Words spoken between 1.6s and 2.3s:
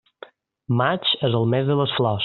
de les flors.